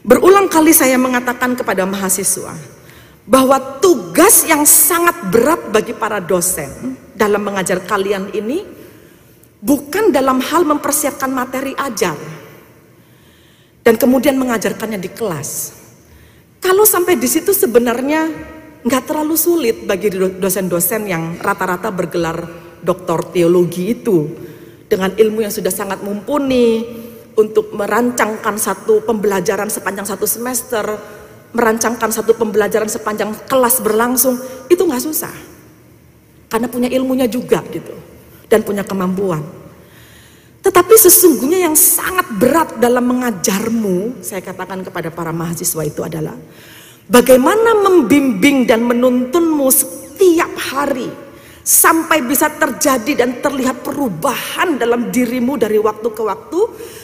[0.00, 2.56] Berulang kali saya mengatakan kepada mahasiswa
[3.28, 8.64] bahwa tugas yang sangat berat bagi para dosen dalam mengajar kalian ini
[9.60, 12.16] bukan dalam hal mempersiapkan materi ajar
[13.84, 15.76] dan kemudian mengajarkannya di kelas.
[16.64, 18.28] Kalau sampai di situ sebenarnya
[18.80, 22.40] nggak terlalu sulit bagi dosen-dosen yang rata-rata bergelar
[22.80, 24.32] doktor teologi itu
[24.88, 26.88] dengan ilmu yang sudah sangat mumpuni,
[27.40, 30.84] untuk merancangkan satu pembelajaran sepanjang satu semester,
[31.56, 34.36] merancangkan satu pembelajaran sepanjang kelas berlangsung,
[34.68, 35.34] itu nggak susah.
[36.52, 37.96] Karena punya ilmunya juga gitu.
[38.50, 39.40] Dan punya kemampuan.
[40.60, 46.36] Tetapi sesungguhnya yang sangat berat dalam mengajarmu, saya katakan kepada para mahasiswa itu adalah
[47.08, 51.08] bagaimana membimbing dan menuntunmu setiap hari
[51.64, 56.60] sampai bisa terjadi dan terlihat perubahan dalam dirimu dari waktu ke waktu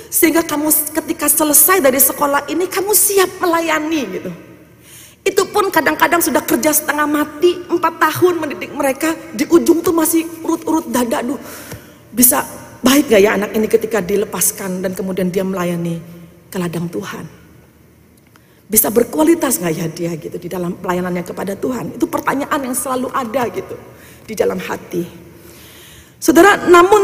[0.09, 4.33] sehingga kamu ketika selesai dari sekolah ini kamu siap melayani gitu.
[5.27, 10.23] Itu pun kadang-kadang sudah kerja setengah mati, empat tahun mendidik mereka, di ujung tuh masih
[10.47, 11.39] urut-urut dada, duh
[12.17, 12.41] bisa
[12.81, 16.01] baik gak ya anak ini ketika dilepaskan dan kemudian dia melayani
[16.49, 17.29] ke ladang Tuhan.
[18.67, 22.01] Bisa berkualitas gak ya dia gitu di dalam pelayanannya kepada Tuhan.
[22.01, 23.77] Itu pertanyaan yang selalu ada gitu
[24.25, 25.05] di dalam hati.
[26.17, 27.03] Saudara, namun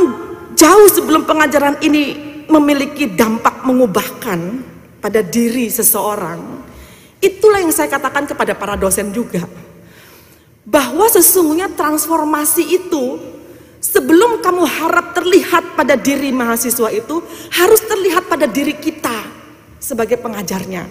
[0.56, 4.60] jauh sebelum pengajaran ini memiliki dampak mengubahkan
[5.00, 6.38] pada diri seseorang,
[7.18, 9.48] itulah yang saya katakan kepada para dosen juga.
[10.62, 13.18] Bahwa sesungguhnya transformasi itu
[13.82, 17.18] sebelum kamu harap terlihat pada diri mahasiswa itu
[17.50, 19.26] harus terlihat pada diri kita
[19.82, 20.86] sebagai pengajarnya.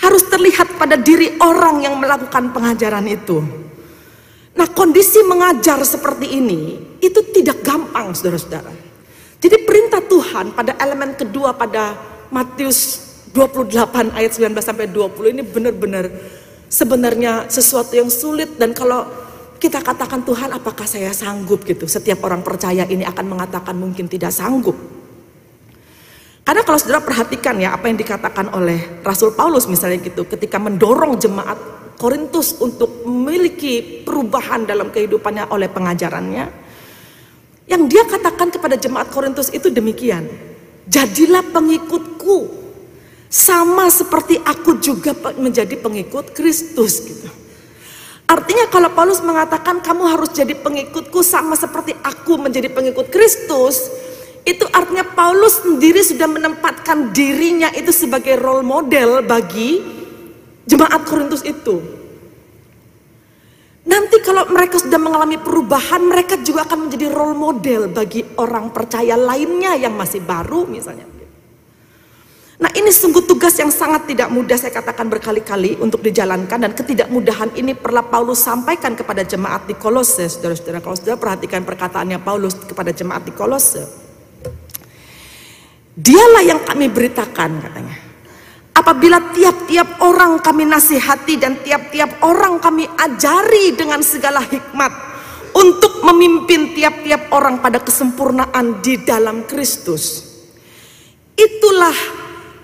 [0.00, 3.38] Harus terlihat pada diri orang yang melakukan pengajaran itu.
[4.56, 8.91] Nah kondisi mengajar seperti ini itu tidak gampang saudara-saudara.
[9.42, 11.98] Jadi perintah Tuhan pada elemen kedua pada
[12.30, 16.06] Matius 28 ayat 19 sampai 20 ini benar-benar
[16.70, 19.02] sebenarnya sesuatu yang sulit dan kalau
[19.58, 21.86] kita katakan Tuhan apakah saya sanggup gitu.
[21.90, 24.74] Setiap orang percaya ini akan mengatakan mungkin tidak sanggup.
[26.42, 31.14] Karena kalau saudara perhatikan ya apa yang dikatakan oleh Rasul Paulus misalnya gitu ketika mendorong
[31.18, 31.54] jemaat
[31.94, 36.61] Korintus untuk memiliki perubahan dalam kehidupannya oleh pengajarannya.
[37.66, 40.26] Yang dia katakan kepada jemaat Korintus itu demikian.
[40.90, 42.62] Jadilah pengikutku
[43.32, 47.30] sama seperti aku juga menjadi pengikut Kristus gitu.
[48.28, 53.92] Artinya kalau Paulus mengatakan kamu harus jadi pengikutku sama seperti aku menjadi pengikut Kristus,
[54.42, 59.78] itu artinya Paulus sendiri sudah menempatkan dirinya itu sebagai role model bagi
[60.66, 62.01] jemaat Korintus itu.
[63.82, 69.18] Nanti kalau mereka sudah mengalami perubahan, mereka juga akan menjadi role model bagi orang percaya
[69.18, 71.10] lainnya yang masih baru misalnya.
[72.62, 77.58] Nah ini sungguh tugas yang sangat tidak mudah saya katakan berkali-kali untuk dijalankan dan ketidakmudahan
[77.58, 80.30] ini perlu Paulus sampaikan kepada jemaat di Kolose.
[80.30, 83.82] Saudara-saudara, kalau saudara perhatikan perkataannya Paulus kepada jemaat di Kolose.
[85.98, 88.11] Dialah yang kami beritakan katanya.
[88.72, 94.92] Apabila tiap-tiap orang kami nasihati dan tiap-tiap orang kami ajari dengan segala hikmat
[95.52, 100.24] untuk memimpin tiap-tiap orang pada kesempurnaan di dalam Kristus.
[101.36, 101.96] Itulah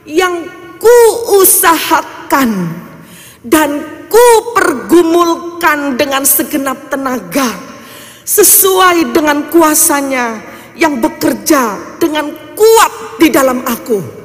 [0.08, 0.48] yang
[0.80, 2.50] kuusahakan
[3.44, 3.70] dan
[4.08, 7.52] ku pergumulkan dengan segenap tenaga
[8.24, 10.40] sesuai dengan kuasanya
[10.76, 14.17] yang bekerja dengan kuat di dalam aku.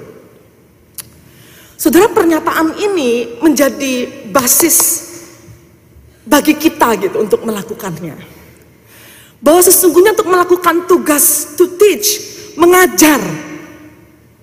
[1.84, 5.04] Saudara pernyataan ini menjadi basis
[6.24, 8.15] bagi kita gitu untuk melakukannya.
[9.43, 12.24] Bahwa sesungguhnya untuk melakukan tugas to teach,
[12.56, 13.19] mengajar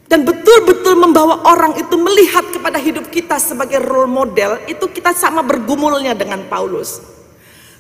[0.05, 5.41] dan betul-betul membawa orang itu melihat kepada hidup kita sebagai role model, itu kita sama
[5.41, 7.01] bergumulnya dengan Paulus.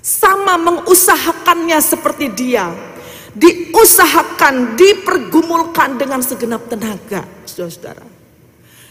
[0.00, 2.72] Sama mengusahakannya seperti dia.
[3.36, 8.19] Diusahakan, dipergumulkan dengan segenap tenaga, saudara-saudara.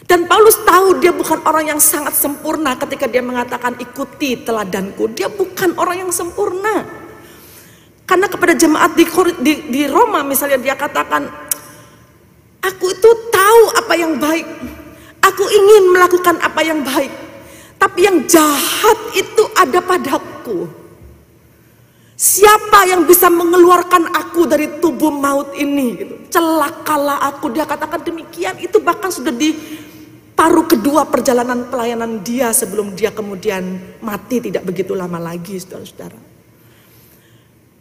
[0.09, 5.05] Dan Paulus tahu dia bukan orang yang sangat sempurna ketika dia mengatakan ikuti teladanku.
[5.13, 6.81] Dia bukan orang yang sempurna.
[8.09, 9.05] Karena kepada jemaat di,
[9.45, 11.29] di, di Roma misalnya dia katakan,
[12.57, 14.49] aku itu tahu apa yang baik.
[15.29, 17.13] Aku ingin melakukan apa yang baik.
[17.77, 20.65] Tapi yang jahat itu ada padaku.
[22.17, 26.01] Siapa yang bisa mengeluarkan aku dari tubuh maut ini?
[26.01, 26.13] Gitu.
[26.33, 27.53] Celakalah aku.
[27.53, 28.57] Dia katakan demikian.
[28.57, 29.53] Itu bahkan sudah di
[30.39, 36.15] paruh kedua perjalanan pelayanan dia sebelum dia kemudian mati tidak begitu lama lagi saudara-saudara.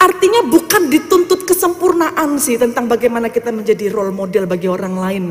[0.02, 5.24] Artinya bukan dituntut kesempurnaan sih tentang bagaimana kita menjadi role model bagi orang lain.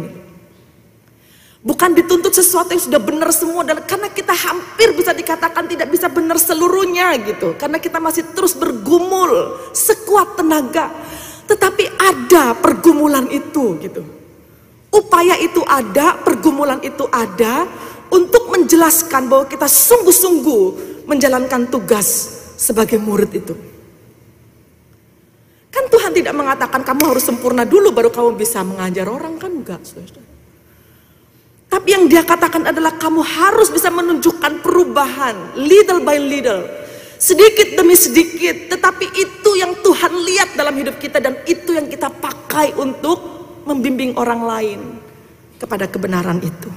[1.68, 6.08] Bukan dituntut sesuatu yang sudah benar semua dan karena kita hampir bisa dikatakan tidak bisa
[6.08, 7.60] benar seluruhnya gitu.
[7.60, 10.96] Karena kita masih terus bergumul sekuat tenaga.
[11.44, 14.17] Tetapi ada pergumulan itu gitu.
[14.98, 17.70] Upaya itu ada, pergumulan itu ada
[18.10, 20.64] untuk menjelaskan bahwa kita sungguh-sungguh
[21.06, 22.08] menjalankan tugas
[22.58, 23.54] sebagai murid itu.
[25.70, 29.86] Kan Tuhan tidak mengatakan kamu harus sempurna dulu baru kamu bisa mengajar orang kan enggak.
[31.68, 36.66] Tapi yang dia katakan adalah kamu harus bisa menunjukkan perubahan little by little.
[37.22, 42.10] Sedikit demi sedikit, tetapi itu yang Tuhan lihat dalam hidup kita dan itu yang kita
[42.10, 43.37] pakai untuk
[43.68, 44.80] membimbing orang lain
[45.60, 46.72] kepada kebenaran itu.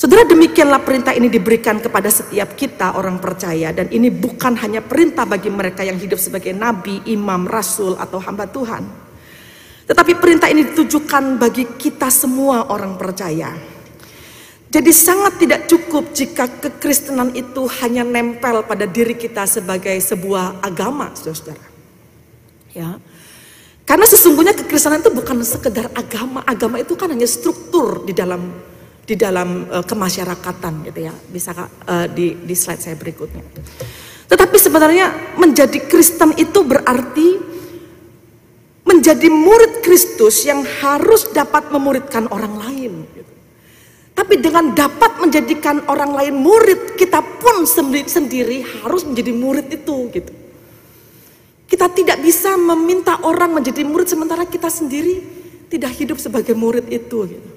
[0.00, 5.28] Saudara demikianlah perintah ini diberikan kepada setiap kita orang percaya dan ini bukan hanya perintah
[5.28, 8.80] bagi mereka yang hidup sebagai nabi, imam, rasul atau hamba Tuhan.
[9.84, 13.52] Tetapi perintah ini ditujukan bagi kita semua orang percaya.
[14.70, 21.12] Jadi sangat tidak cukup jika kekristenan itu hanya nempel pada diri kita sebagai sebuah agama,
[21.12, 21.66] saudara.
[22.72, 22.96] Ya,
[23.90, 28.54] karena sesungguhnya kekristenan itu bukan sekedar agama, agama itu kan hanya struktur di dalam
[29.02, 31.14] di dalam uh, kemasyarakatan gitu ya.
[31.26, 33.42] Bisa uh, di di slide saya berikutnya.
[34.30, 37.42] Tetapi sebenarnya menjadi Kristen itu berarti
[38.86, 42.92] menjadi murid Kristus yang harus dapat memuridkan orang lain.
[44.14, 50.14] Tapi dengan dapat menjadikan orang lain murid, kita pun sendiri, sendiri harus menjadi murid itu
[50.14, 50.39] gitu.
[51.70, 55.22] Kita tidak bisa meminta orang menjadi murid sementara kita sendiri
[55.70, 57.50] tidak hidup sebagai murid itu gitu.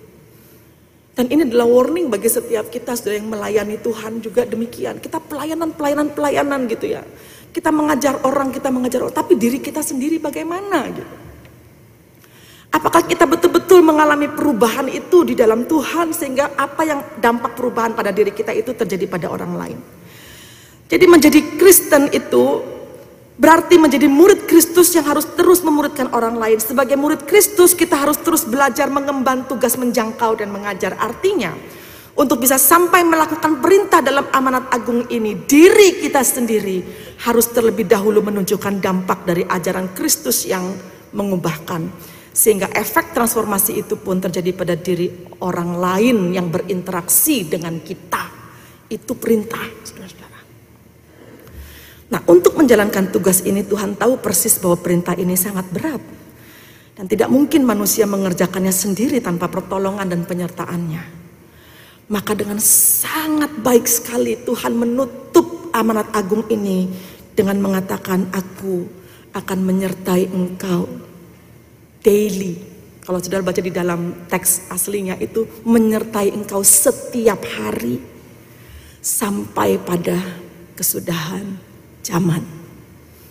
[1.13, 4.97] Dan ini adalah warning bagi setiap kita sudah yang melayani Tuhan juga demikian.
[4.97, 7.05] Kita pelayanan, pelayanan, pelayanan gitu ya.
[7.53, 9.13] Kita mengajar orang, kita mengajar orang.
[9.13, 11.13] Tapi diri kita sendiri bagaimana gitu.
[12.73, 18.09] Apakah kita betul-betul mengalami perubahan itu di dalam Tuhan sehingga apa yang dampak perubahan pada
[18.09, 19.77] diri kita itu terjadi pada orang lain.
[20.89, 22.72] Jadi menjadi Kristen itu
[23.33, 26.61] Berarti menjadi murid Kristus yang harus terus memuridkan orang lain.
[26.61, 30.93] Sebagai murid Kristus kita harus terus belajar mengemban tugas menjangkau dan mengajar.
[31.01, 31.49] Artinya
[32.13, 36.85] untuk bisa sampai melakukan perintah dalam amanat agung ini, diri kita sendiri
[37.25, 40.77] harus terlebih dahulu menunjukkan dampak dari ajaran Kristus yang
[41.09, 41.89] mengubahkan.
[42.29, 45.09] Sehingga efek transformasi itu pun terjadi pada diri
[45.41, 48.29] orang lain yang berinteraksi dengan kita.
[48.93, 49.65] Itu perintah.
[52.13, 55.97] Nah untuk menjalankan tugas ini Tuhan tahu persis bahwa perintah ini sangat berat.
[56.93, 61.25] Dan tidak mungkin manusia mengerjakannya sendiri tanpa pertolongan dan penyertaannya.
[62.13, 66.85] Maka dengan sangat baik sekali Tuhan menutup amanat agung ini
[67.33, 68.85] dengan mengatakan aku
[69.33, 70.85] akan menyertai engkau
[72.05, 72.61] daily.
[73.01, 77.97] Kalau saudara baca di dalam teks aslinya itu menyertai engkau setiap hari
[79.01, 80.21] sampai pada
[80.77, 81.72] kesudahan
[82.03, 82.43] zaman.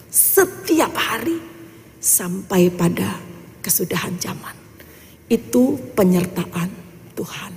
[0.08, 1.38] Setiap hari
[2.02, 3.20] sampai pada
[3.62, 4.56] kesudahan zaman.
[5.30, 6.68] Itu penyertaan
[7.14, 7.52] Tuhan.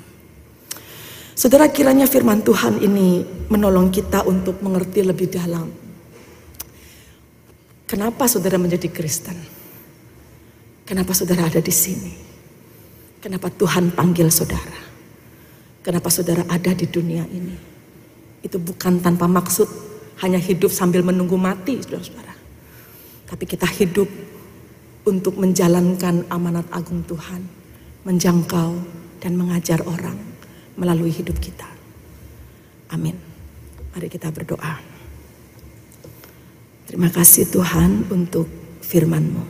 [1.36, 5.68] Saudara kiranya firman Tuhan ini menolong kita untuk mengerti lebih dalam.
[7.86, 9.36] Kenapa saudara menjadi Kristen?
[10.88, 12.14] Kenapa saudara ada di sini?
[13.20, 14.80] Kenapa Tuhan panggil saudara?
[15.84, 17.58] Kenapa saudara ada di dunia ini?
[18.42, 19.85] Itu bukan tanpa maksud
[20.24, 22.36] hanya hidup sambil menunggu mati, saudara-saudara.
[23.26, 24.08] Tapi kita hidup
[25.06, 27.44] untuk menjalankan amanat agung Tuhan,
[28.08, 28.72] menjangkau
[29.20, 30.16] dan mengajar orang
[30.80, 31.68] melalui hidup kita.
[32.94, 33.18] Amin.
[33.92, 34.80] Mari kita berdoa.
[36.86, 38.46] Terima kasih Tuhan untuk
[38.86, 39.44] firman-Mu.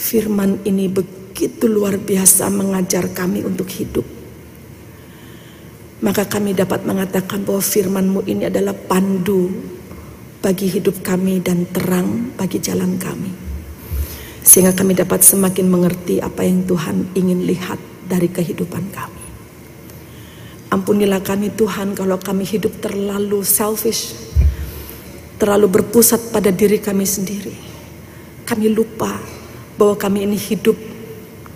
[0.00, 4.19] Firman ini begitu luar biasa mengajar kami untuk hidup
[6.00, 9.52] maka kami dapat mengatakan bahwa firman-Mu ini adalah pandu
[10.40, 13.28] bagi hidup kami dan terang bagi jalan kami.
[14.40, 17.76] Sehingga kami dapat semakin mengerti apa yang Tuhan ingin lihat
[18.08, 19.24] dari kehidupan kami.
[20.72, 24.16] Ampunilah kami Tuhan kalau kami hidup terlalu selfish,
[25.36, 27.52] terlalu berpusat pada diri kami sendiri.
[28.48, 29.20] Kami lupa
[29.76, 30.78] bahwa kami ini hidup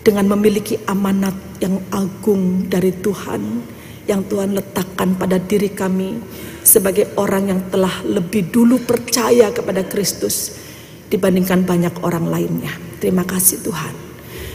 [0.04, 1.32] dengan memiliki amanat
[1.64, 3.73] yang agung dari Tuhan
[4.04, 6.20] yang Tuhan letakkan pada diri kami
[6.64, 10.56] sebagai orang yang telah lebih dulu percaya kepada Kristus
[11.08, 12.72] dibandingkan banyak orang lainnya.
[13.00, 13.94] Terima kasih Tuhan.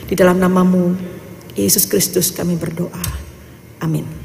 [0.10, 0.98] Di dalam namamu
[1.54, 3.06] Yesus Kristus kami berdoa.
[3.80, 4.19] Amin.